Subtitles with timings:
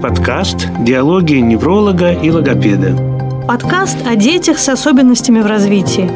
[0.00, 2.96] подкаст «Диалоги невролога и логопеда».
[3.48, 6.08] Подкаст о детях с особенностями в развитии.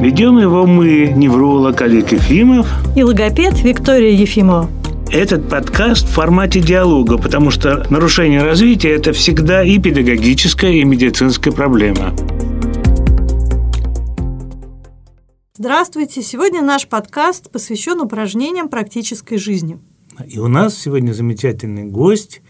[0.00, 2.66] Ведем его мы, невролог Олег Ефимов
[2.96, 4.68] и логопед Виктория Ефимова.
[5.12, 11.52] Этот подкаст в формате диалога, потому что нарушение развития– это всегда и педагогическая, и медицинская
[11.52, 12.12] проблема.
[15.56, 16.22] Здравствуйте!
[16.22, 19.78] Сегодня наш подкаст посвящен упражнениям практической жизни.
[20.28, 22.40] И у нас сегодня замечательный гость,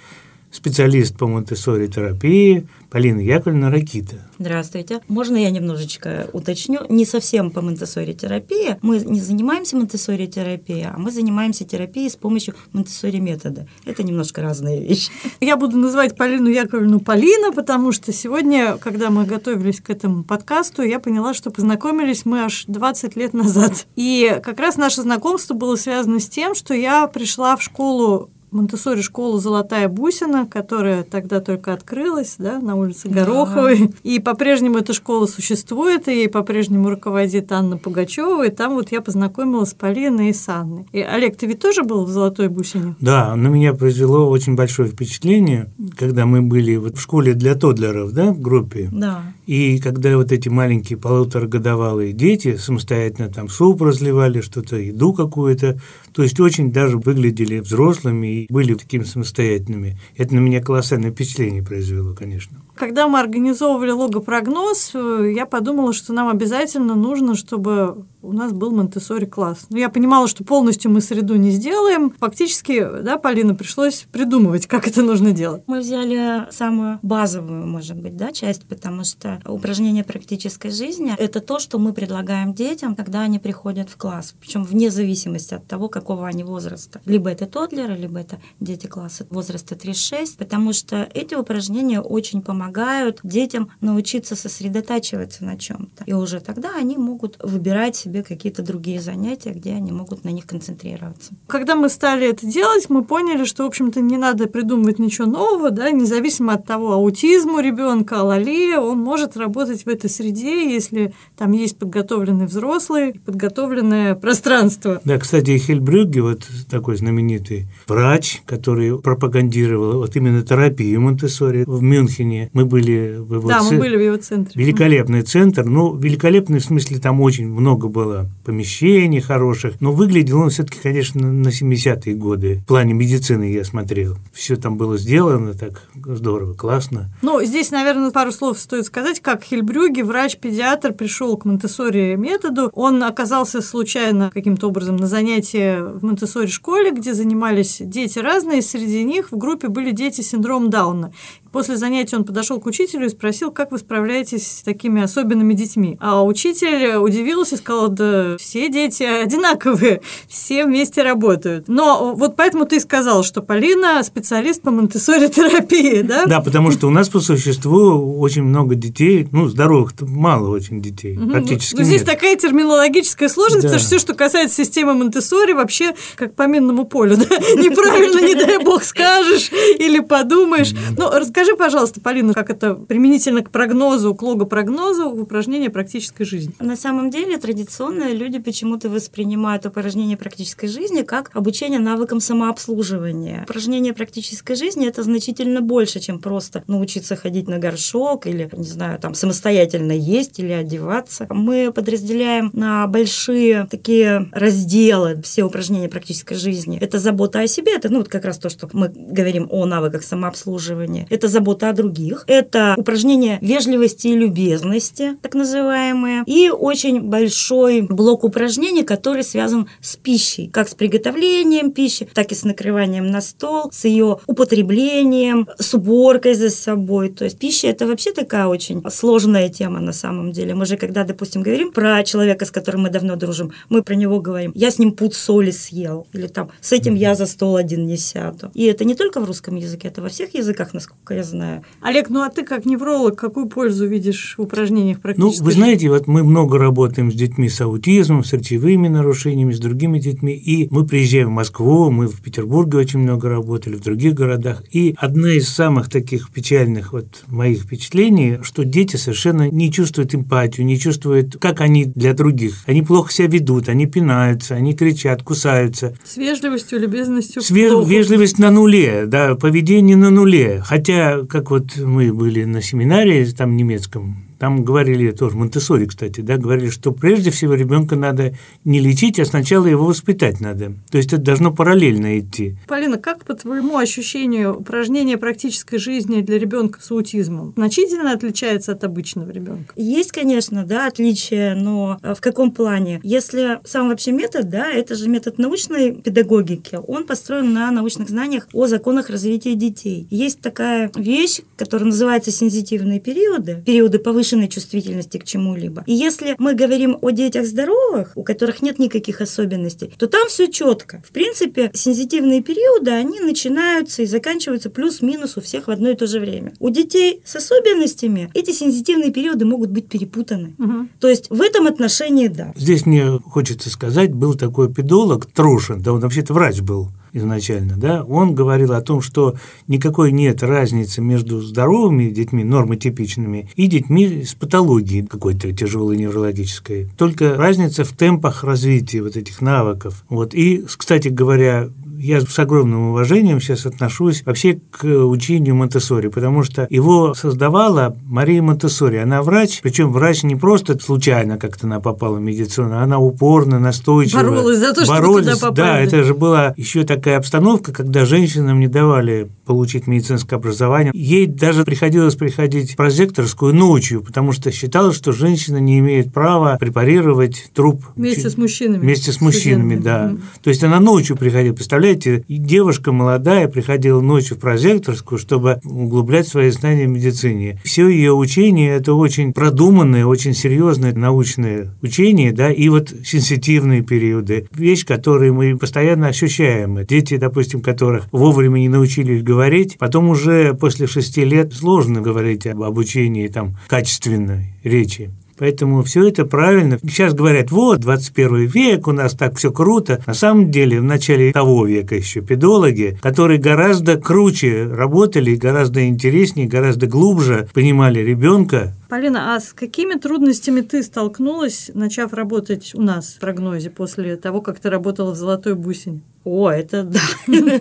[0.55, 4.17] специалист по монтессори терапии Полина Яковлевна Ракита.
[4.39, 5.01] Здравствуйте.
[5.09, 6.81] Можно я немножечко уточню?
[6.89, 8.77] Не совсем по монтессори терапии.
[8.81, 13.67] Мы не занимаемся монтессори терапией, а мы занимаемся терапией с помощью монтессори метода.
[13.85, 15.11] Это немножко разные вещи.
[15.41, 20.83] Я буду называть Полину Яковлевну Полина, потому что сегодня, когда мы готовились к этому подкасту,
[20.83, 23.87] я поняла, что познакомились мы аж 20 лет назад.
[23.97, 29.03] И как раз наше знакомство было связано с тем, что я пришла в школу Монтессори
[29.03, 33.89] школу «Золотая бусина», которая тогда только открылась да, на улице Гороховой.
[33.89, 33.95] Да.
[34.05, 38.47] И по-прежнему эта школа существует, и ей по-прежнему руководит Анна Пугачева.
[38.47, 40.87] И там вот я познакомилась с Полиной и с Анной.
[40.93, 42.95] И, Олег, ты ведь тоже был в «Золотой бусине»?
[43.01, 48.13] Да, на меня произвело очень большое впечатление, когда мы были вот в школе для тодлеров,
[48.13, 48.89] да, в группе.
[48.93, 49.23] Да.
[49.47, 55.79] И когда вот эти маленькие полуторагодовалые дети самостоятельно там суп разливали, что-то, еду какую-то,
[56.13, 59.99] то есть очень даже выглядели взрослыми и были такими самостоятельными.
[60.17, 62.63] Это на меня колоссальное впечатление произвело, конечно.
[62.75, 68.73] Когда мы организовывали логопрогноз, э, я подумала, что нам обязательно нужно, чтобы у нас был
[68.73, 69.67] Монтессори класс.
[69.71, 72.13] Но я понимала, что полностью мы среду не сделаем.
[72.19, 75.63] Фактически, да, Полина, пришлось придумывать, как это нужно делать.
[75.67, 81.59] Мы взяли самую базовую, может быть, да, часть, потому что упражнение практической жизни– это то,
[81.59, 86.27] что мы предлагаем детям, когда они приходят в класс, причем вне зависимости от того, какого
[86.27, 87.01] они возраста.
[87.05, 93.21] Либо это тодлеры, либо это дети класса возраста 3-6, потому что эти упражнения очень помогают
[93.23, 96.05] детям научиться сосредотачиваться на чем-то.
[96.05, 100.47] И уже тогда они могут выбирать себе какие-то другие занятия, где они могут на них
[100.47, 101.33] концентрироваться.
[101.47, 105.71] Когда мы стали это делать, мы поняли, что, в общем-то, не надо придумывать ничего нового,
[105.71, 111.15] да, независимо от того, аутизм у ребенка, алалия, он может работать в этой среде, если
[111.37, 115.01] там есть подготовленный взрослый, подготовленное пространство.
[115.05, 122.51] Да, кстати, Хельбрюгге, вот такой знаменитый врач, который пропагандировал вот именно терапию Монтессори в Мюнхене.
[122.53, 124.63] Мы были в его Да, мы были в его центре.
[124.63, 125.65] Великолепный центр.
[125.65, 128.04] Ну, великолепный в смысле, там очень много было
[128.45, 132.61] помещений хороших, но выглядел он все-таки, конечно, на 70-е годы.
[132.65, 134.17] В плане медицины я смотрел.
[134.33, 137.11] Все там было сделано так здорово, классно.
[137.23, 142.71] Ну, здесь, наверное, пару слов стоит сказать, как Хельбрюге, врач-педиатр, пришел к Монтессори методу.
[142.75, 149.05] Он оказался случайно каким-то образом на занятии в Монтессори школе, где занимались дети разные, среди
[149.05, 151.13] них в группе были дети с синдромом Дауна.
[151.55, 155.97] После занятия он подошел к учителю и спросил, как вы справляетесь с такими особенными детьми.
[156.01, 161.69] А учитель удивился и сказал, да все дети одинаковые, все вместе работают.
[161.69, 166.27] Но вот поэтому ты сказал, что Полина специалист по монтессори терапии, да?
[166.27, 171.17] Да, потому что у нас по существу очень много детей, ну, здоровых мало очень детей,
[171.17, 176.35] практически ну, Здесь такая терминологическая сложность, потому что все, что касается системы монтессори, вообще как
[176.35, 177.25] по минному полю, да?
[177.25, 180.75] Неправильно, не дай бог, скажешь или подумаешь.
[180.99, 186.25] Ну, расскажи Расскажи, пожалуйста, Полина, как это применительно к прогнозу, к логопрогнозу в упражнении практической
[186.25, 186.55] жизни?
[186.59, 193.43] На самом деле традиционно люди почему-то воспринимают упражнение практической жизни как обучение навыкам самообслуживания.
[193.43, 198.99] Упражнение практической жизни– это значительно больше, чем просто научиться ходить на горшок или, не знаю,
[198.99, 201.27] там самостоятельно есть или одеваться.
[201.29, 206.79] Мы подразделяем на большие такие разделы все упражнения практической жизни.
[206.81, 210.05] Это забота о себе, это ну, вот как раз то, что мы говорим о навыках
[210.05, 211.07] самообслуживания.
[211.11, 212.25] Это забота о других.
[212.29, 216.23] Это упражнения вежливости и любезности, так называемые.
[216.27, 220.49] И очень большой блок упражнений, который связан с пищей.
[220.49, 226.35] Как с приготовлением пищи, так и с накрыванием на стол, с ее употреблением, с уборкой
[226.35, 227.11] за собой.
[227.11, 230.55] То есть пища– это вообще такая очень сложная тема на самом деле.
[230.55, 234.21] Мы же, когда, допустим, говорим про человека, с которым мы давно дружим, мы про него
[234.21, 237.87] говорим, я с ним пуд соли съел, или там, с этим я за стол один
[237.87, 238.53] не сяду.
[238.55, 241.63] И это не только в русском языке, это во всех языках, насколько я знаю.
[241.81, 245.43] Олег, ну а ты как невролог, какую пользу видишь в упражнениях Ну, практически?
[245.43, 249.99] вы знаете, вот мы много работаем с детьми с аутизмом, с речевыми нарушениями, с другими
[249.99, 254.63] детьми, и мы приезжаем в Москву, мы в Петербурге очень много работали, в других городах,
[254.71, 260.67] и одна из самых таких печальных вот моих впечатлений, что дети совершенно не чувствуют эмпатию,
[260.67, 262.63] не чувствуют, как они для других.
[262.67, 265.95] Они плохо себя ведут, они пинаются, они кричат, кусаются.
[266.05, 267.43] С вежливостью, любезностью.
[267.43, 267.89] Све- плохо.
[267.91, 270.63] Вежливость на нуле, да, поведение на нуле.
[270.65, 276.37] Хотя, как вот мы были на семинаре там немецком, там говорили тоже, Монтессори, кстати, да,
[276.37, 278.35] говорили, что прежде всего ребенка надо
[278.67, 280.75] не лечить, а сначала его воспитать надо.
[280.91, 282.59] То есть это должно параллельно идти.
[282.67, 288.85] Полина, как по твоему ощущению упражнение практической жизни для ребенка с аутизмом значительно отличается от
[288.85, 289.73] обычного ребенка?
[289.77, 293.01] Есть, конечно, да, отличия, но э, в каком плане?
[293.03, 298.47] Если сам вообще метод, да, это же метод научной педагогики, он построен на научных знаниях
[298.53, 300.07] о законах развития детей.
[300.11, 303.99] Есть такая вещь, которая называется сензитивные периоды, периоды
[304.35, 305.85] повышенной чувствительности к чему-либо.
[305.87, 310.49] И если мы говорим о детях здоровых, у которых нет никаких особенностей, то там все
[310.49, 311.03] четко.
[311.07, 316.07] В принципе, сензитивные периоды, они начинаются и заканчиваются плюс-минус у всех в одно и то
[316.07, 316.53] же время.
[316.59, 320.55] У детей с особенностями эти сензитивные периоды могут быть перепутаны.
[320.59, 320.91] Мгм.
[321.01, 322.53] То есть в этом отношении да.
[322.57, 328.05] Здесь мне хочется сказать, был такой педолог Трушин, да он вообще-то врач был изначально, да,
[328.05, 329.37] он говорил о том, что
[329.69, 336.89] никакой нет разницы между здоровыми детьми, нормотипичными, и детьми с патологией какой-то тяжелой неврологической.
[336.99, 340.05] Только разница в темпах развития вот этих навыков.
[340.09, 340.35] Вот.
[340.35, 341.71] И, кстати говоря,
[342.05, 348.43] я с огромным уважением сейчас отношусь вообще к учению Монтессори, потому что его создавала Мария
[348.43, 348.99] Монтессори.
[348.99, 354.19] Она врач, причем врач не просто случайно как-то она попала в медицину, она упорно, настойчиво.
[354.19, 355.27] Боролась за то, чтобы боролись.
[355.27, 355.57] туда попасть.
[355.57, 360.93] Да, это же была еще такая обстановка, когда женщинам не давали получить медицинское образование.
[360.95, 366.59] Ей даже приходилось приходить в прозекторскую ночью, потому что считалось, что женщина не имеет права
[366.59, 368.81] препарировать труп Вместе с мужчинами.
[368.81, 370.17] Вместе с мужчинами, студентами.
[370.17, 370.23] да.
[370.43, 371.55] То есть она ночью приходила.
[371.55, 377.61] Представляете, и девушка молодая приходила ночью в прозекторскую, чтобы углублять свои знания в медицине.
[377.65, 384.49] Все ее учение– это очень продуманное, очень серьезное научное учение, да, и вот сенситивные периоды.
[384.53, 386.85] Вещь, которую мы постоянно ощущаем.
[386.87, 392.63] Дети, допустим, которых вовремя не научились говорить, потом уже после шести лет сложно говорить об
[392.63, 395.11] обучении там качественной речи.
[395.45, 396.79] Поэтому все это правильно.
[396.83, 400.03] Сейчас говорят, вот, 21 век, у нас так все круто.
[400.07, 406.49] На самом деле, в начале того века еще педологи, которые гораздо круче работали, гораздо интереснее,
[406.49, 413.15] гораздо глубже понимали ребенка, Полина, а с какими трудностями ты столкнулась, начав работать у нас
[413.15, 416.03] в прогнозе после того, как ты работала в «Золотой бусине»?
[416.25, 417.01] О, это да.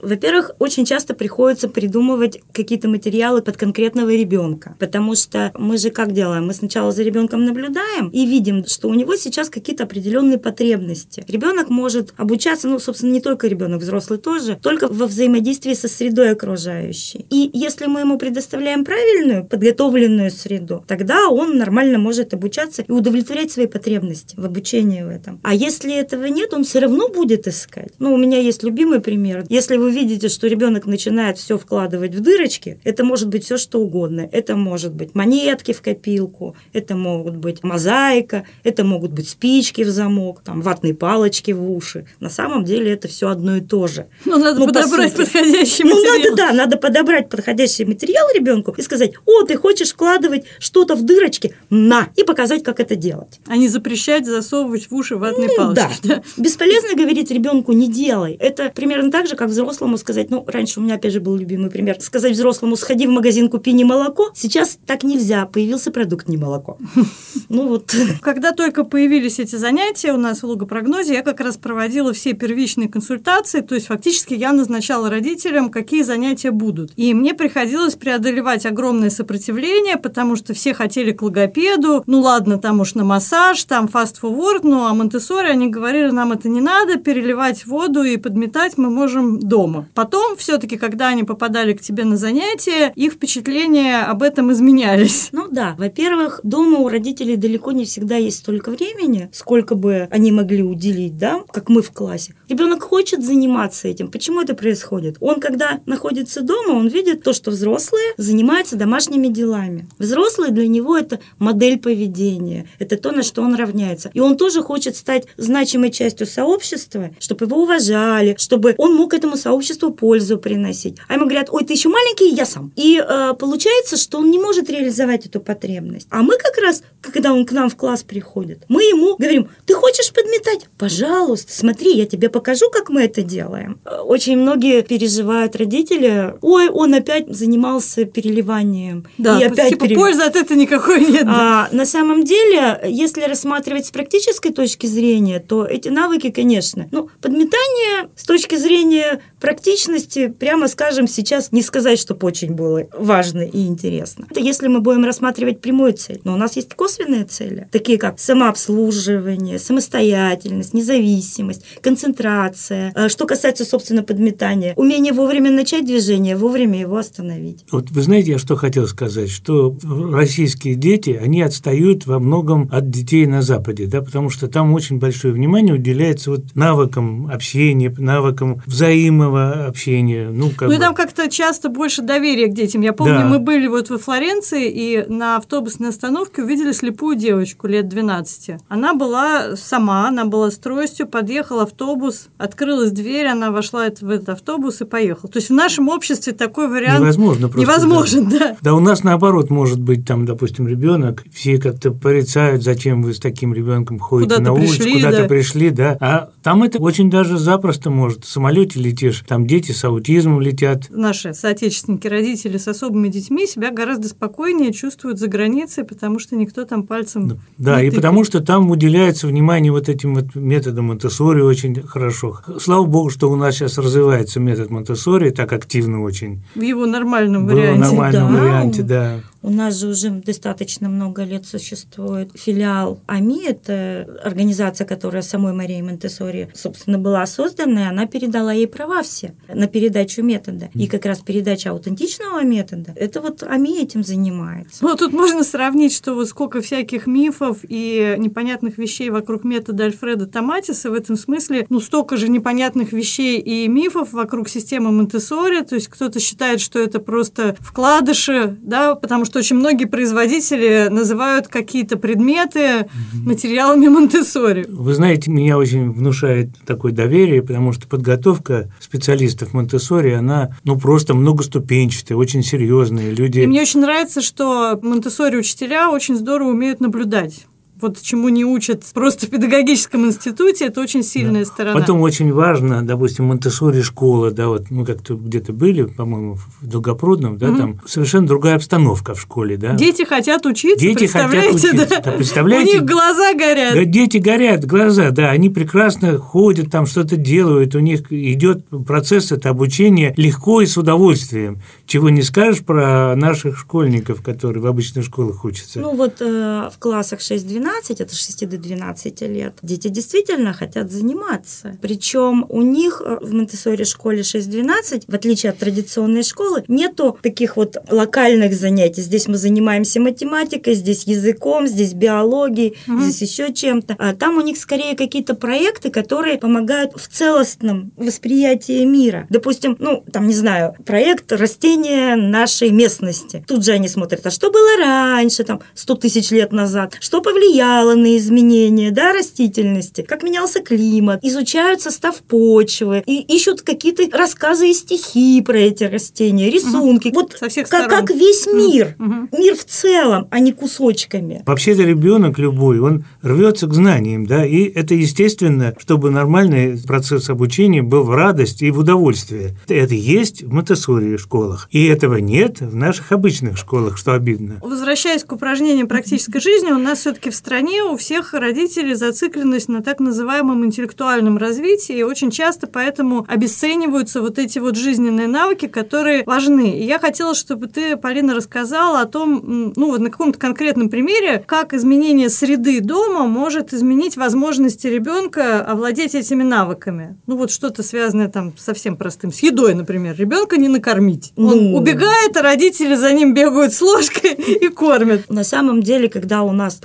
[0.00, 6.12] Во-первых, очень часто приходится придумывать какие-то материалы под конкретного ребенка, потому что мы же как
[6.12, 6.46] делаем?
[6.46, 11.24] Мы сначала за ребенком наблюдаем и видим, что у него сейчас какие-то определенные потребности.
[11.28, 16.30] Ребенок может обучаться, ну, собственно, не только ребенок, взрослый тоже, только во взаимодействии со средой
[16.30, 17.26] окружающей.
[17.30, 23.50] И если мы ему предоставляем правильную, подготовленную среду, тогда он нормально может обучаться и удовлетворять
[23.52, 25.40] свои потребности в обучении в этом.
[25.42, 27.92] А если этого нет, он все равно будет искать.
[27.98, 29.44] Ну, у меня есть любимый пример.
[29.48, 33.80] Если вы видите, что ребенок начинает все вкладывать в дырочки, это может быть все что
[33.80, 34.28] угодно.
[34.32, 39.88] Это может быть монетки в копилку, это могут быть мозаика, это могут быть спички в
[39.90, 42.06] замок, там ватные палочки в уши.
[42.20, 44.06] На самом деле это все одно и то же.
[44.24, 45.24] Ну, надо Ну, по подобрать сути.
[45.24, 46.18] подходящий Ну, материал.
[46.18, 50.09] надо, да, надо подобрать подходящий материал ребенку и сказать, о, ты хочешь вкладывать
[50.58, 51.54] что-то в дырочки?
[51.70, 52.08] На!
[52.16, 53.40] И показать, как это делать.
[53.46, 56.06] А не запрещать засовывать в уши ватные Ну, палочки.
[56.06, 56.22] да.
[56.36, 58.34] Бесполезно говорить ребенку не делай.
[58.34, 61.70] Это примерно так же, как взрослому сказать, ну, раньше у меня опять же был любимый
[61.70, 64.30] пример, сказать взрослому, сходи в магазин, купи не молоко.
[64.34, 66.78] Сейчас так нельзя, появился продукт не молоко.
[67.48, 67.92] Ну вот.
[68.20, 72.88] Когда только появились эти занятия у нас в логопрогнозе, я как раз проводила все первичные
[72.88, 76.92] консультации, то есть фактически я назначала родителям, какие занятия будут.
[76.96, 82.80] И мне приходилось преодолевать огромное сопротивление, потому что все хотели к логопеду, ну ладно, там
[82.80, 87.66] уж на массаж, там фаст-форвард, ну а монте они говорили, нам это не надо, переливать
[87.66, 89.88] воду и подметать мы можем дома.
[89.94, 95.28] Потом все-таки, когда они попадали к тебе на занятия, их впечатления об этом изменялись.
[95.32, 100.32] Ну да, во-первых, дома у родителей далеко не всегда есть столько времени, сколько бы они
[100.32, 102.34] могли уделить, да, как мы в классе.
[102.48, 104.10] Ребенок хочет заниматься этим.
[104.10, 105.16] Почему это происходит?
[105.20, 109.88] Он, когда находится дома, он видит то, что взрослые занимаются домашними делами.
[109.98, 114.10] Взрослый для него это модель поведения, это то, на что он равняется.
[114.14, 119.36] И он тоже хочет стать значимой частью сообщества, чтобы его уважали, чтобы он мог этому
[119.36, 120.96] сообществу пользу приносить.
[121.08, 122.72] А ему говорят, ой, ты еще маленький, я сам.
[122.76, 126.06] И э, получается, что он не может реализовать эту потребность.
[126.10, 129.74] А мы как раз, когда он к нам в класс приходит, мы ему говорим, ты
[129.74, 130.68] хочешь подметать?
[130.78, 133.80] Пожалуйста, смотри, я тебе покажу, как мы это делаем.
[134.04, 139.06] Очень многие переживают родители, ой, он опять занимался переливанием.
[139.18, 140.00] Да, и опять типа перел...
[140.00, 141.24] пользы от этого никакой нет.
[141.26, 147.08] А, на самом деле, если рассматривать с практической точки зрения, то эти навыки, конечно, ну,
[147.20, 153.66] подметание с точки зрения практичности, прямо скажем, сейчас не сказать, чтобы очень было важно и
[153.66, 154.26] интересно.
[154.30, 156.20] Это если мы будем рассматривать прямую цель.
[156.24, 162.92] Но у нас есть косвенные цели, такие как самообслуживание, самостоятельность, независимость, концентрация.
[162.94, 167.64] А что касается, собственно, подметания, умение вовремя начать движение, вовремя его остановить.
[167.70, 169.69] Вот вы знаете, я что хотел сказать, что
[170.12, 174.98] российские дети, они отстают во многом от детей на Западе, да, потому что там очень
[174.98, 180.30] большое внимание уделяется вот навыкам общения, навыкам взаимного общения.
[180.30, 182.82] Ну, как ну и там как-то часто больше доверия к детям.
[182.82, 183.26] Я помню, да.
[183.26, 188.60] мы были вот во Флоренции и на автобусной остановке увидели слепую девочку лет 12.
[188.68, 194.28] Она была сама, она была с тростью, подъехал автобус, открылась дверь, она вошла в этот
[194.30, 195.30] автобус и поехала.
[195.30, 198.38] То есть в нашем обществе такой вариант невозможно просто, невозможен, да.
[198.38, 198.56] да.
[198.60, 203.20] Да у нас наоборот может быть там, допустим, ребенок, все как-то порицают, зачем вы с
[203.20, 205.28] таким ребенком ходите куда на улицу, пришли, куда-то да.
[205.28, 205.96] пришли, да.
[206.00, 208.24] А там это очень даже запросто может.
[208.24, 210.86] В самолете летишь, там дети с аутизмом летят.
[210.88, 216.64] Наши соотечественники, родители с особыми детьми себя гораздо спокойнее чувствуют за границей, потому что никто
[216.64, 221.82] там пальцем Да, и потому что там уделяется внимание вот этим вот методам монте очень
[221.82, 222.40] хорошо.
[222.58, 224.94] Слава богу, что у нас сейчас развивается метод монте
[225.32, 226.42] так активно очень.
[226.54, 227.74] В его нормальном варианте.
[227.74, 228.40] В нормальном да.
[228.40, 229.20] варианте, да.
[229.42, 235.80] У нас же уже достаточно много лет существует филиал АМИ, это организация, которая самой Марией
[235.80, 240.68] Монтессори, собственно, была создана, и она передала ей права все на передачу метода.
[240.74, 244.84] И как раз передача аутентичного метода, это вот АМИ этим занимается.
[244.84, 250.26] Ну, тут можно сравнить, что вот сколько всяких мифов и непонятных вещей вокруг метода Альфреда
[250.26, 255.76] Томатиса, в этом смысле, ну, столько же непонятных вещей и мифов вокруг системы Монтессори, то
[255.76, 261.46] есть кто-то считает, что это просто вкладыши, да, потому что что очень многие производители называют
[261.46, 262.88] какие-то предметы
[263.24, 264.66] материалами Монтессори.
[264.68, 271.14] Вы знаете, меня очень внушает такое доверие, потому что подготовка специалистов Монтессори, она ну просто
[271.14, 273.10] многоступенчатая, очень серьезная.
[273.10, 273.40] Люди...
[273.40, 277.46] И мне очень нравится, что Монтессори учителя очень здорово умеют наблюдать
[277.80, 281.50] вот чему не учат просто в педагогическом институте, это очень сильная да.
[281.50, 281.80] сторона.
[281.80, 287.38] Потом очень важно, допустим, монте школа, да, вот мы как-то где-то были, по-моему, в Долгопрудном,
[287.38, 287.58] да, угу.
[287.58, 289.74] там совершенно другая обстановка в школе, да.
[289.74, 292.00] Дети хотят учиться, дети хотят учиться, да?
[292.00, 292.70] да, представляете?
[292.70, 293.74] У них глаза горят.
[293.74, 299.32] Да, дети горят, глаза, да, они прекрасно ходят, там что-то делают, у них идет процесс
[299.32, 305.04] это обучения легко и с удовольствием, чего не скажешь про наших школьников, которые в обычных
[305.04, 305.80] школах учатся.
[305.80, 310.90] Ну вот э, в классах 6-12 12, от 6 до 12 лет, дети действительно хотят
[310.90, 311.78] заниматься.
[311.80, 317.56] Причем у них э, в монтессори школе 6-12, в отличие от традиционной школы, нету таких
[317.56, 319.02] вот локальных занятий.
[319.02, 323.00] Здесь мы занимаемся математикой, здесь языком, здесь биологией, угу.
[323.00, 323.96] здесь еще чем-то.
[323.98, 329.26] А там у них скорее какие-то проекты, которые помогают в целостном восприятии мира.
[329.30, 333.44] Допустим, ну, там, не знаю, проект растения нашей местности.
[333.46, 337.59] Тут же они смотрят, а что было раньше, там, 100 тысяч лет назад, что повлияло
[337.60, 344.70] повлияло на изменения да, растительности, как менялся климат, изучают состав почвы и ищут какие-то рассказы
[344.70, 347.08] и стихи про эти растения, рисунки.
[347.08, 347.14] Угу.
[347.14, 348.06] Вот Со всех как, сторон.
[348.06, 349.28] как весь мир, угу.
[349.38, 351.42] мир в целом, а не кусочками.
[351.46, 357.82] Вообще-то ребенок любой, он рвется к знаниям, да, и это естественно, чтобы нормальный процесс обучения
[357.82, 359.54] был в радость и в удовольствие.
[359.68, 364.60] Это есть в Монтессори школах, и этого нет в наших обычных школах, что обидно.
[364.62, 367.49] Возвращаясь к упражнениям практической жизни, у нас все-таки в стране
[367.90, 374.38] у всех родителей зацикленность на так называемом интеллектуальном развитии, и очень часто поэтому обесцениваются вот
[374.38, 376.78] эти вот жизненные навыки, которые важны.
[376.78, 381.42] И я хотела, чтобы ты, Полина, рассказала о том, ну вот на каком-то конкретном примере,
[381.44, 387.18] как изменение среды дома может изменить возможности ребенка овладеть этими навыками.
[387.26, 390.14] Ну вот что-то связанное там совсем простым, с едой, например.
[390.16, 391.32] Ребенка не накормить.
[391.36, 391.76] Он ну...
[391.76, 395.28] убегает, а родители за ним бегают с ложкой и кормят.
[395.28, 396.76] На самом деле, когда у нас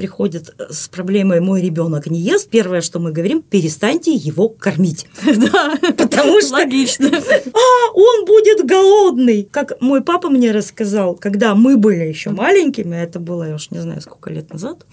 [0.46, 5.08] приходит с проблемой «мой ребенок не ест», первое, что мы говорим, перестаньте его кормить.
[5.36, 7.08] Да, Потому что логично.
[7.54, 9.48] а, он будет голодный.
[9.52, 13.80] Как мой папа мне рассказал, когда мы были еще маленькими, это было, я уж не
[13.80, 14.86] знаю, сколько лет назад.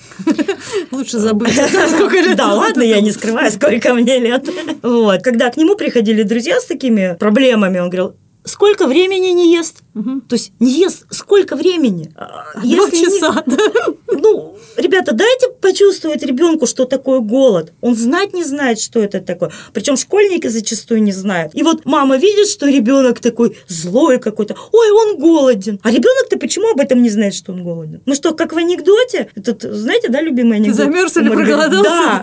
[0.90, 4.48] Лучше забыть, сколько лет Да, ладно, я не скрываю, сколько мне лет.
[4.82, 5.22] Вот.
[5.22, 9.82] Когда к нему приходили друзья с такими проблемами, он говорил, сколько времени не ест?
[9.94, 10.22] Мгм.
[10.22, 12.12] То есть не ест сколько времени?
[12.16, 13.58] А, Два не- часа, да.
[14.06, 17.72] ну, ребята, дайте почувствовать ребенку, что такое голод.
[17.82, 19.50] Он знать не знает, что это такое.
[19.74, 21.54] Причем школьники зачастую не знают.
[21.54, 24.56] И вот мама видит, что ребенок такой злой какой-то.
[24.72, 25.78] Ой, он голоден.
[25.82, 28.00] А ребенок-то почему об этом не знает, что он голоден?
[28.06, 29.28] Ну что, как в анекдоте?
[29.34, 30.76] Этот, знаете, да, любимый анекдот?
[30.76, 31.82] замерз или проголодался?
[31.82, 32.20] Да.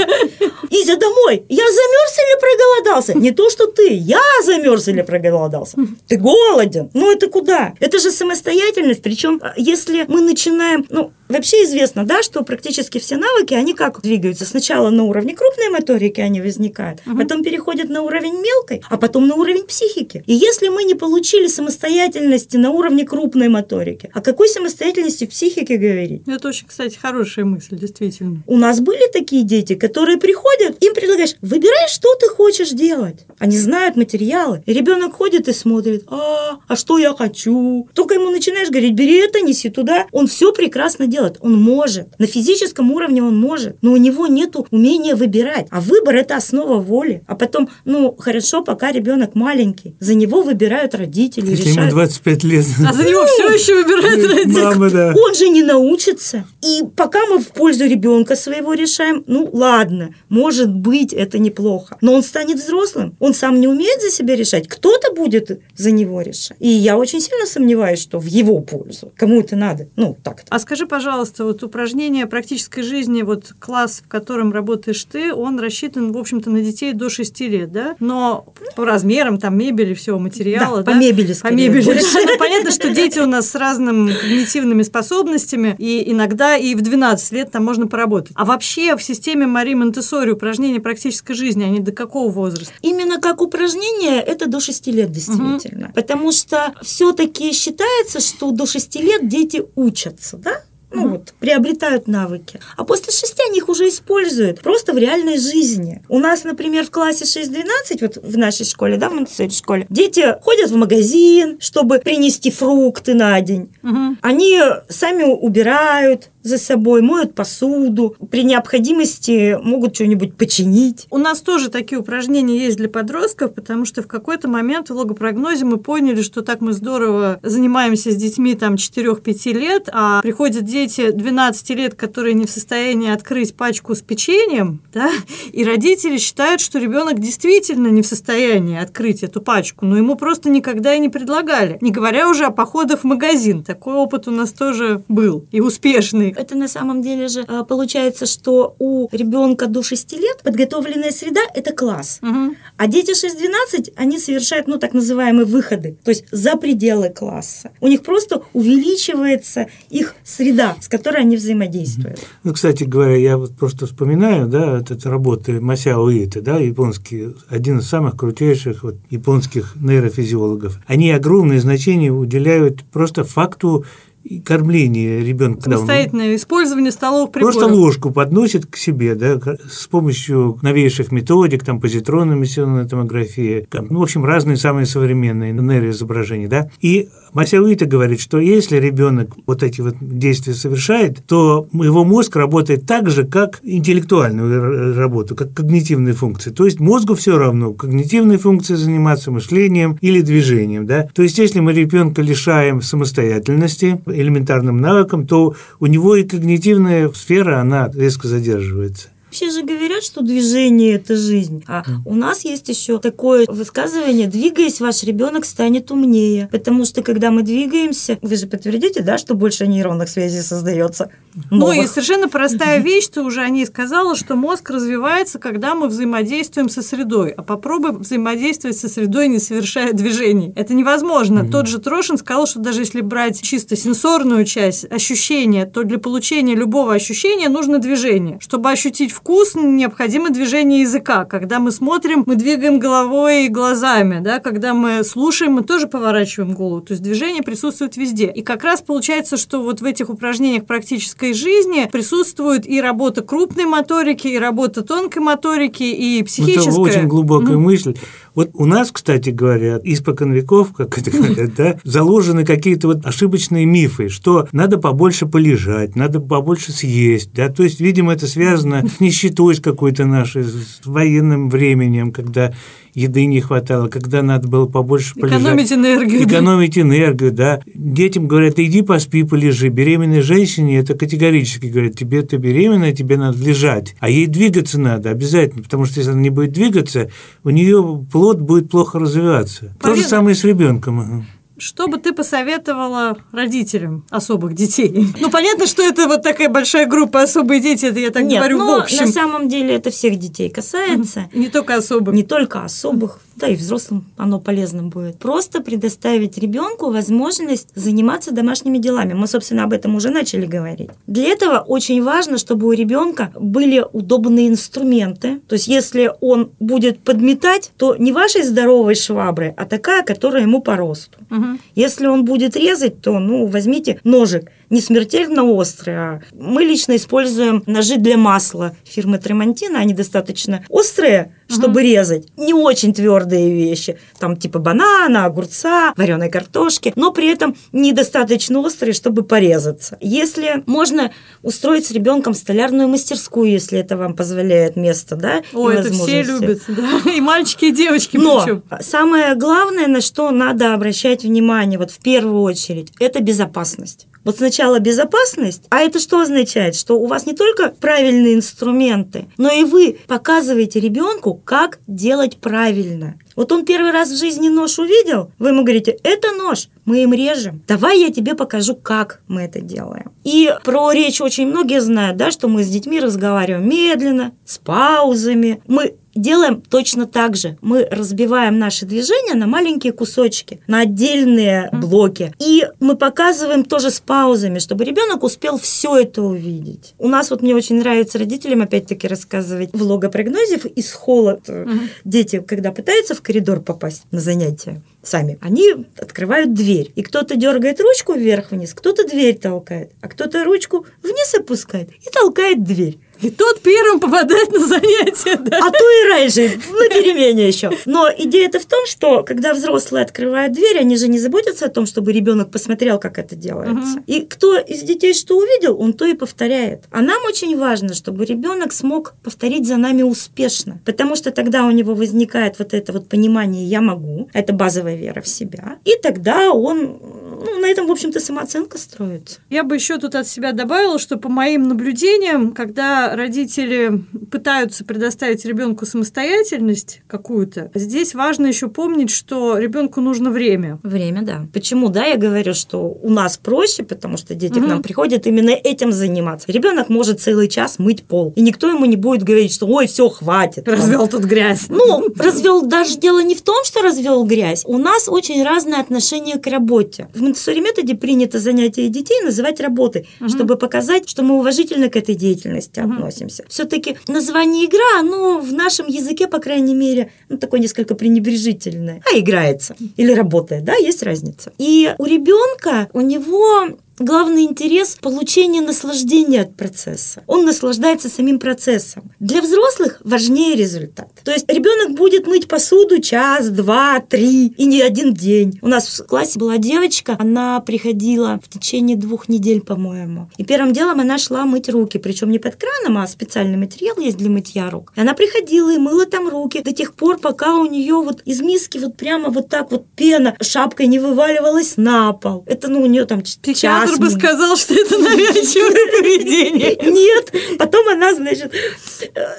[0.72, 1.46] Изя, домой.
[1.50, 3.14] Я замерз или проголодался?
[3.14, 3.94] Не то, что ты.
[3.94, 5.78] Я замерз или проголодался.
[6.08, 6.90] Ты голоден.
[6.94, 7.59] Ну, это куда?
[7.80, 9.02] Это же самостоятельность.
[9.02, 10.86] Причем, а, если мы начинаем...
[10.90, 14.46] Ну, вообще известно, да, что практически все навыки, они как двигаются?
[14.46, 19.36] Сначала на уровне крупной моторики они возникают, потом переходят на уровень мелкой, а потом на
[19.36, 20.24] уровень психики.
[20.26, 25.78] И если мы не получили самостоятельности на уровне крупной моторики, о какой самостоятельности в психике
[25.78, 26.24] говорить?
[26.28, 28.42] Это очень, кстати, хорошая мысль, действительно.
[28.48, 33.26] У нас были такие дети, которые приходят, им предлагаешь, выбирай, что ты хочешь делать.
[33.38, 34.64] Они знают материалы.
[34.66, 37.49] И ребенок ходит и смотрит, а, а что я хочу?
[37.94, 40.08] Только ему начинаешь говорить, бери это, неси туда.
[40.12, 41.38] Он все прекрасно делает.
[41.42, 42.08] Он может.
[42.20, 43.78] На физическом уровне он может.
[43.82, 45.68] Но у него нет умения выбирать.
[45.70, 47.24] А выбор– это основа воли.
[47.28, 49.96] А потом, ну, хорошо, пока ребенок маленький.
[50.00, 51.50] За него выбирают родители.
[51.50, 51.94] Если ему решают.
[51.94, 52.66] 25 лет.
[52.88, 54.64] А за него все еще выбирает родитель.
[54.64, 55.14] Мама, да.
[55.16, 56.46] Он же не научится.
[56.62, 61.98] И пока мы в пользу ребенка своего решаем, ну ладно, может быть, это неплохо.
[62.02, 63.16] Но он станет взрослым.
[63.20, 64.68] Он сам не умеет за себя решать.
[64.68, 66.58] Кто-то будет за него решать.
[66.60, 69.12] И я очень сильно сомневаюсь, что в его пользу.
[69.18, 69.88] Кому это надо?
[69.96, 70.46] Ну, так-то.
[70.50, 76.12] А скажи, пожалуйста, вот упражнение практической жизни, вот класс, в котором работаешь ты, он рассчитан,
[76.12, 77.96] в общем-то, на детей до 6 лет, да?
[78.00, 80.92] Но по размерам, там, мебели, всего материала, Да, да?
[80.92, 81.84] по мебели По скорее мебели.
[81.86, 82.06] больше.
[82.26, 87.32] Ну, понятно, что дети у нас с разными когнитивными способностями, и иногда и в 12
[87.34, 88.32] лет там можно поработать.
[88.36, 92.74] А вообще в системе Мари Монтессори упражнения практической жизни, они до какого возраста?
[92.82, 95.92] Именно как упражнение это до 6 лет действительно.
[95.96, 100.64] Потому что все-таки считается, что до 6 лет дети учатся, да?
[100.92, 102.60] Ну вот, приобретают навыки.
[102.76, 106.02] А после шести они их уже используют просто в реальной жизни.
[106.10, 110.36] У нас, например, в классе 6-12, вот в нашей школе, да, в Монтессори школе, дети
[110.42, 113.70] ходят в магазин, чтобы принести фрукты на день.
[113.84, 114.18] Мгм.
[114.22, 114.60] Они
[114.90, 121.08] сами убирают за собой, моют посуду, при необходимости могут что-нибудь починить.
[121.10, 125.66] У нас тоже такие упражнения есть для подростков, потому что в какой-то момент в логопрогнозе
[125.66, 131.12] мы поняли, что так мы здорово занимаемся с детьми там 4-5 лет, а приходят дети
[131.12, 135.12] 12 лет, которые не в состоянии открыть пачку с печеньем, да,
[135.52, 140.50] и родители считают, что ребенок действительно не в состоянии открыть эту пачку, но ему просто
[140.50, 141.78] никогда и не предлагали.
[141.82, 143.64] Не говоря уже о походах в магазин.
[143.64, 146.29] Такой опыт у нас тоже был и успешный.
[146.36, 151.42] Это на самом деле же э, получается, что у ребенка до 6 лет подготовленная среда–
[151.54, 152.20] это класс.
[152.22, 152.56] Мгм.
[152.78, 157.72] А дети 6-12, они совершают, ну, так называемые выходы, то есть за пределы класса.
[157.82, 162.20] У них просто увеличивается их среда, с которой они взаимодействуют.
[162.44, 167.36] Ну, кстати говоря, я вот просто вспоминаю, да, вот это работы Масяо Иэта, да, японский,
[167.50, 170.80] один из самых крутейших вот, японских нейрофизиологов.
[170.88, 173.86] Они огромное значение уделяют просто факту
[174.30, 175.68] и кормления ребенка.
[175.68, 177.56] он Самостоятельное использование столовых приборов.
[177.56, 179.40] Просто ложку подносит к себе, да,
[179.70, 186.48] с помощью новейших методик, там, позитронно-эмиссионная томография, там, ну, в общем, разные самые современные нейроизображения,
[186.48, 186.70] да.
[186.80, 192.86] И Масяуита говорит, что если ребенок вот эти вот действия совершает, то его мозг работает
[192.86, 196.52] так же, как интеллектуальную работу, как когнитивные функции.
[196.52, 201.08] То есть мозгу все равно, когнитивной функцией заниматься мышлением или движением, да.
[201.16, 207.60] То есть если мы ребенка лишаем самостоятельности, элементарным навыкам, то у него и когнитивная сфера,
[207.60, 209.10] она резко задерживается.
[209.30, 211.64] Вообще же говорят, что движение– это жизнь.
[211.68, 216.50] А у нас есть еще такое высказывание «двигаясь, ваш ребенок станет умнее».
[216.52, 221.12] Потому что, когда мы двигаемся, вы же подтвердите, да, что больше нейронных связей создается?
[221.52, 225.90] Ну и совершенно простая вещь, ты уже о ней сказала, что мозг развивается, когда мы
[225.90, 227.30] взаимодействуем со средой.
[227.30, 230.54] А попробуй взаимодействовать со средой, не совершая движений.
[230.56, 231.48] Это невозможно.
[231.48, 236.56] Тот же Трошин сказал, что даже если брать чисто сенсорную часть, ощущения, то для получения
[236.56, 238.40] любого ощущения нужно движение.
[238.42, 241.26] Чтобы ощутить вкус, необходимо движение языка.
[241.26, 246.54] Когда мы смотрим, мы двигаем головой и глазами, да, когда мы слушаем, мы тоже поворачиваем
[246.54, 246.82] голову.
[246.82, 248.32] То есть движение присутствует везде.
[248.32, 253.66] И как раз получается, что вот в этих упражнениях практической жизни присутствует и работа крупной
[253.66, 256.72] моторики, и работа тонкой моторики, и психическая.
[256.72, 257.60] Это очень глубокая mm-hmm.
[257.60, 257.96] мысль.
[258.40, 263.66] Вот у нас, кстати говоря, испокон веков, как это говорят, да, заложены какие-то вот ошибочные
[263.66, 269.02] мифы, что надо побольше полежать, надо побольше съесть, да, то есть, видимо, это связано с
[269.02, 272.54] нищетой какой-то нашей, с военным временем, когда
[272.94, 275.42] еды не хватало, когда надо было побольше полежать.
[275.42, 276.28] Экономить энергию.
[276.28, 276.82] Экономить да.
[276.82, 277.60] энергию, да.
[277.74, 279.70] Детям говорят, иди поспи, полежи.
[279.70, 283.96] Беременной женщине это категорически говорят, тебе ты беременная, тебе надо лежать.
[284.00, 287.10] А ей двигаться надо обязательно, потому что если она не будет двигаться,
[287.44, 289.76] у нее плод будет плохо развиваться.
[289.80, 289.80] Полезно.
[289.80, 291.26] То же самое с ребенком.
[291.60, 295.08] Что бы ты посоветовала родителям особых детей?
[295.20, 298.58] Ну, понятно, что это вот такая большая группа особые дети, это я так Нет, говорю
[298.60, 299.06] но в общем.
[299.06, 301.30] на самом деле это всех детей касается.
[301.34, 302.16] Не только особых.
[302.16, 305.18] Не только особых да и взрослым оно полезным будет.
[305.18, 309.14] Просто предоставить ребенку возможность заниматься домашними делами.
[309.14, 310.90] Мы, собственно, об этом уже начали говорить.
[311.08, 315.40] Для этого очень важно, чтобы у ребенка были удобные инструменты.
[315.48, 320.62] То есть, если он будет подметать, то не вашей здоровой швабры, а такая, которая ему
[320.62, 321.18] по росту.
[321.32, 321.46] Угу.
[321.76, 325.98] Если он будет резать, то ну, возьмите ножик не смертельно острые.
[325.98, 329.80] А мы лично используем ножи для масла фирмы Тремонтина.
[329.80, 331.80] Они достаточно острые, чтобы угу.
[331.80, 332.28] резать.
[332.38, 333.98] Не очень твердые вещи.
[334.20, 336.94] Там типа банана, огурца, вареной картошки.
[336.96, 339.98] Но при этом недостаточно острые, чтобы порезаться.
[340.02, 345.42] Если можно устроить с ребенком столярную мастерскую, если это вам позволяет место, да?
[345.54, 347.12] Ой, это все любят, да.
[347.16, 348.18] И мальчики, и девочки.
[348.18, 348.64] Но причем.
[348.82, 354.09] самое главное, на что надо обращать внимание, вот в первую очередь, это безопасность.
[354.24, 356.76] Вот сначала безопасность, а это что означает?
[356.76, 363.16] Что у вас не только правильные инструменты, но и вы показываете ребенку, как делать правильно.
[363.36, 367.14] Вот он первый раз в жизни нож увидел, вы ему говорите, это нож, мы им
[367.14, 367.62] режем.
[367.68, 370.12] Давай я тебе покажу, как мы это делаем.
[370.26, 375.62] И про речь очень многие знают, да, что мы с детьми разговариваем медленно, с паузами.
[375.68, 377.58] Мы делаем точно так же.
[377.62, 382.34] Мы разбиваем наши движения на маленькие кусочки, на отдельные блоки.
[382.40, 386.94] И мы показываем тоже с паузами, чтобы ребенок успел все это увидеть.
[386.98, 391.48] У нас вот мне очень нравится родителям опять-таки рассказывать в логопрогнозе из холод.
[391.48, 391.72] Угу.
[392.06, 395.38] Дети, когда пытаются в коридор попасть на занятия, сами.
[395.42, 396.92] Они открывают дверь.
[396.96, 402.64] И кто-то дергает ручку вверх-вниз, кто-то дверь толкает, а кто-то ручку вниз опускает и толкает
[402.64, 402.98] дверь.
[403.22, 405.60] И тот первым попадает на занятие, да?
[405.62, 407.70] А то и раньше, на перемене еще.
[407.86, 411.86] Но идея-то в том, что когда взрослые открывают дверь, они же не заботятся о том,
[411.86, 413.98] чтобы ребенок посмотрел, как это делается.
[413.98, 414.04] Угу.
[414.08, 416.86] И кто из детей что увидел, он то и повторяет.
[416.92, 421.72] А нам очень важно, чтобы ребенок смог повторить за нами успешно, потому что тогда у
[421.72, 426.52] него возникает вот это вот понимание «я могу», это базовая вера в себя, и тогда
[426.52, 429.40] он ну, на этом, в общем-то, самооценка строится.
[429.50, 435.46] Я бы еще тут от себя добавила, что по моим наблюдениям, когда родители пытаются предоставить
[435.46, 440.80] ребенку самостоятельность какую-то, здесь важно еще помнить, что ребенку нужно время.
[440.84, 441.48] Время, да.
[441.54, 444.66] Почему, да, я говорю, что у нас проще, потому что дети угу.
[444.66, 446.52] к нам приходят именно этим заниматься.
[446.52, 450.10] Ребенок может целый час мыть пол, и никто ему не будет говорить, что ой, все,
[450.10, 450.68] хватит.
[450.68, 451.68] Развел тут грязь.
[451.70, 454.64] Ну, развел даже дело не в том, что развел грязь.
[454.66, 457.08] У нас очень разное отношение к работе.
[457.14, 460.30] В Монтессори методе принято занятия детей называть работой, угу.
[460.30, 462.94] чтобы показать, что мы уважительно к этой деятельности угу.
[462.94, 463.44] относимся.
[463.48, 469.04] Все-таки название игра, оно в нашем языке, по крайней мере, ну, такое несколько пренебрежительное.
[469.12, 471.52] А играется или работает, да, есть разница.
[471.60, 477.24] И у ребенка, у него главный интерес– получение наслаждения от процесса.
[477.28, 479.12] Он наслаждается самим процессом.
[479.20, 481.10] Для взрослых важнее результат.
[481.24, 485.60] То есть ребенок будет мыть посуду час, два, три и не один день.
[485.62, 490.30] У нас в классе была девочка, она приходила в течение двух недель, по-моему.
[490.38, 494.18] И первым делом она шла мыть руки, причем не под краном, а специальный материал есть
[494.18, 494.94] для мытья рук.
[494.96, 498.42] И она приходила и мыла там руки до тех пор, пока у нее вот из
[498.42, 502.44] миски вот прямо вот так вот пена шапкой не вываливалась на пол.
[502.46, 506.76] Это ну у нее там час Доктор бы сказал, что это навязчивое поведение.
[506.92, 507.34] Нет.
[507.58, 508.54] Потом она, значит,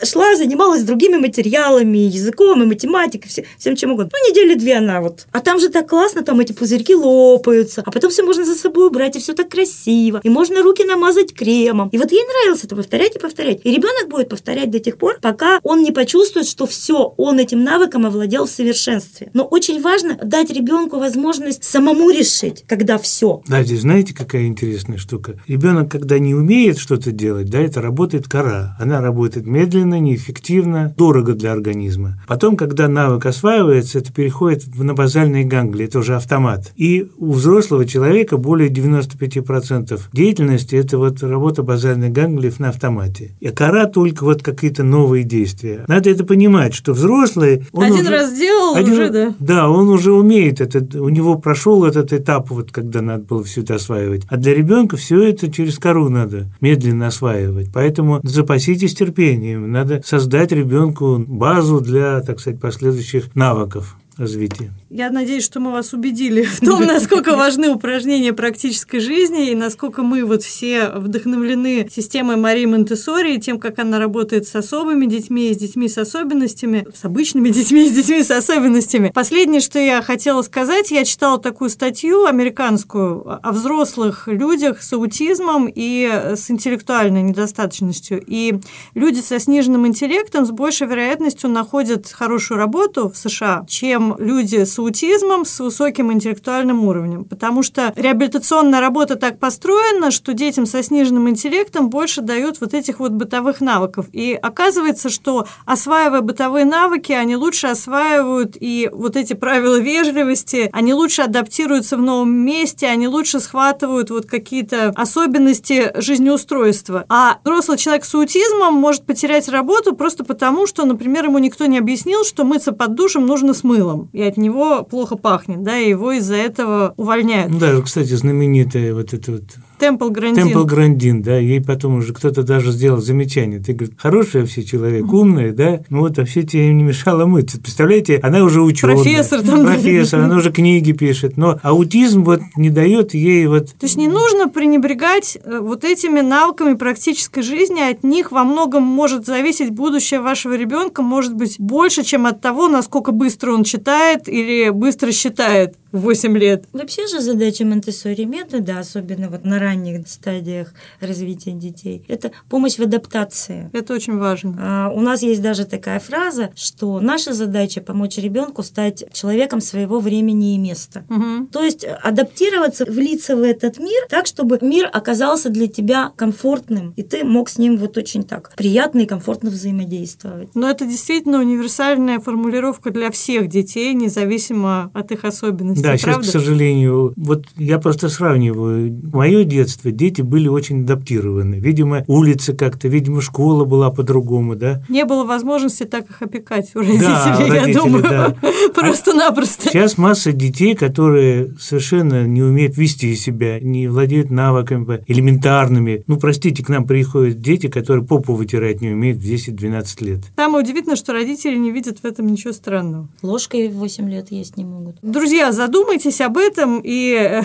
[0.04, 4.10] шла, занималась другими материалами, языком и математикой, всем чем угодно.
[4.12, 5.26] Ну, недели две она вот.
[5.32, 8.88] А там же так классно, там эти пузырьки лопаются, а потом все можно за собой
[8.88, 10.20] убрать, и все так красиво.
[10.22, 11.88] И можно руки намазать кремом.
[11.90, 13.60] И вот ей нравилось это повторять и повторять.
[13.64, 17.62] И ребенок будет повторять до тех пор, пока он не почувствует, что все, он этим
[17.62, 19.30] навыком овладел в совершенстве.
[19.34, 23.42] Но очень важно дать ребенку возможность самому решить, когда все.
[23.46, 25.35] Да, здесь знаете, какая какая интересная штука.
[25.46, 28.76] Ребенок, когда не умеет что-то делать, да, это работает кора.
[28.81, 32.20] Она работает медленно, неэффективно, дорого для организма.
[32.26, 36.72] Потом, когда навык осваивается, это переходит на базальные гангли, это уже автомат.
[36.76, 43.35] И у взрослого человека более 95% деятельности– это вот работа базальных ганглиев на автомате.
[43.40, 45.85] И кора только вот какие-то новые действия.
[45.87, 47.66] Надо это понимать, что взрослый...
[47.74, 49.35] один уже, раз сделал, один, уже, да?
[49.38, 53.61] Да, он уже умеет, это, у него прошел этот этап, вот когда надо было все
[53.61, 54.22] это осваивать.
[54.30, 57.70] А для ребенка все это через кору надо медленно осваивать.
[57.74, 64.70] Поэтому запаситесь терпением, надо создать ребенку базу для, так сказать, последующих навыков развития.
[64.90, 70.02] Я надеюсь, что мы вас убедили в том, насколько важны упражнения практической жизни и насколько
[70.02, 75.52] мы вот все вдохновлены системой Марии Монтессори и тем, как она работает с особыми детьми,
[75.52, 79.11] с детьми с особенностями, с обычными детьми, с детьми с особенностями.
[79.14, 85.70] Последнее, что я хотела сказать, я читала такую статью американскую о взрослых людях с аутизмом
[85.74, 88.22] и с интеллектуальной недостаточностью.
[88.26, 88.61] И
[88.94, 94.78] люди со сниженным интеллектом с большей вероятностью находят хорошую работу в США, чем люди с
[94.78, 101.28] аутизмом с высоким интеллектуальным уровнем, потому что реабилитационная работа так построена, что детям со сниженным
[101.28, 104.06] интеллектом больше дают вот этих вот бытовых навыков.
[104.12, 110.94] И оказывается, что осваивая бытовые навыки, они лучше осваивают и вот эти правила вежливости, они
[110.94, 117.04] лучше адаптируются в новом месте, они лучше схватывают вот какие-то особенности жизнеустройства.
[117.08, 121.78] А взрослый человек с аутизмом может потерять работу просто потому, что, например, ему никто не
[121.78, 125.90] объяснил, что мыться под душем нужно с мылом, и от него плохо пахнет, да, и
[125.90, 127.59] его из-за этого увольняют.
[127.59, 129.44] Да, кстати, знаменитая вот эта вот
[129.80, 130.44] Темпл Грандин.
[130.44, 133.60] Темпл Грандин, да, ей потом уже кто-то даже сделал замечание.
[133.60, 137.58] Ты, говоришь, хороший вообще человек, умный, да, ну вот вообще тебе не мешало мыться.
[137.58, 138.96] Представляете, она уже ученая.
[138.96, 139.64] Профессор там.
[139.64, 141.38] Профессор, она уже книги пишет.
[141.38, 143.68] Но аутизм вот не дает ей вот...
[143.68, 148.82] То есть не нужно пренебрегать э, вот этими навыками практической жизни, от них во многом
[148.82, 154.28] может зависеть будущее вашего ребенка, может быть больше, чем от того, насколько быстро он читает
[154.28, 156.64] или быстро считает в 8 лет.
[156.72, 162.83] Вообще же задача Монтессори метода, особенно вот на ранних стадиях развития детей, это помощь в
[162.83, 163.70] адаптации.
[163.72, 164.57] Это очень важно.
[164.59, 170.00] А, у нас есть даже такая фраза, что наша задача помочь ребенку стать человеком своего
[170.00, 171.05] времени и места.
[171.09, 171.46] Угу.
[171.53, 177.03] То есть адаптироваться, влиться в этот мир так, чтобы мир оказался для тебя комфортным, и
[177.03, 180.55] ты мог с ним вот очень так приятно и комфортно взаимодействовать.
[180.55, 185.98] Но это действительно универсальная формулировка для всех детей, независимо от их особенностей да, правда?
[185.98, 189.00] сейчас, к сожалению, вот я просто сравниваю.
[189.12, 191.56] Мое детство дети были очень адаптированы.
[191.56, 194.82] Видимо, улица как-то, видимо, школа была по-другому, да?
[194.88, 198.02] Не было возможности так их опекать у родителей, да, я родители, думаю.
[198.02, 198.36] Да.
[198.74, 199.70] Просто-напросто.
[199.70, 206.02] Сейчас масса детей, которые совершенно не умеют вести себя, не владеют навыками элементарными.
[206.06, 210.20] Ну, простите, к нам приходят дети, которые попу вытирать не умеют в 10-12 лет.
[210.36, 213.08] Самое удивительное, что родители не видят в этом ничего странного.
[213.22, 214.96] Ложкой в 8 лет есть не могут.
[215.02, 217.42] Друзья, задумайтесь об этом и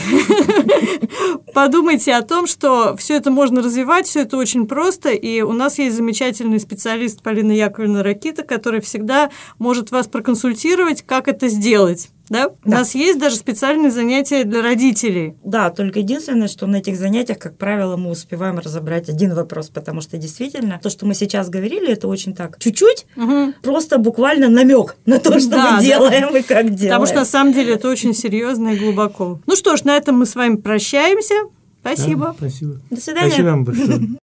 [1.54, 5.10] подумайте о том, что все это можно развивать, все это очень просто.
[5.10, 11.28] И у нас есть замечательный специалист Полина Яковлевна Ракита, который всегда может вас проконсультировать, как
[11.28, 12.10] это сделать.
[12.30, 12.50] Да?
[12.50, 12.56] да?
[12.64, 15.36] У нас есть даже специальные занятия для родителей.
[15.44, 20.02] Да, только единственное, что на этих занятиях, как правило, мы успеваем разобрать один вопрос, потому
[20.02, 23.54] что действительно то, что мы сейчас говорили, это очень так чуть-чуть, угу.
[23.62, 26.40] просто буквально намек на то, что да, мы делаем да.
[26.40, 26.90] и как делаем.
[26.90, 29.40] Потому что на самом деле это очень серьезно и глубоко.
[29.46, 31.36] Ну что ж, на этом мы с вами прощаемся.
[31.82, 32.36] Спасибо.
[32.40, 32.82] Да, спасибо.
[32.90, 33.30] До свидания.
[33.30, 34.00] Спасибо вам большое.